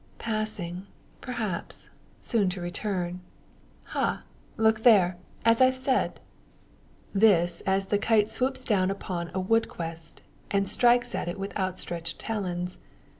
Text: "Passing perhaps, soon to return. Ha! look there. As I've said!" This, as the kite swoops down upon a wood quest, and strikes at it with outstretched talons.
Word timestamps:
"Passing 0.17 0.87
perhaps, 1.21 1.91
soon 2.21 2.49
to 2.49 2.59
return. 2.59 3.19
Ha! 3.93 4.23
look 4.57 4.81
there. 4.81 5.17
As 5.45 5.61
I've 5.61 5.75
said!" 5.77 6.19
This, 7.13 7.61
as 7.67 7.85
the 7.85 7.99
kite 7.99 8.27
swoops 8.27 8.65
down 8.65 8.89
upon 8.89 9.29
a 9.35 9.39
wood 9.39 9.69
quest, 9.69 10.21
and 10.49 10.67
strikes 10.67 11.13
at 11.13 11.27
it 11.27 11.37
with 11.39 11.55
outstretched 11.55 12.17
talons. 12.17 12.79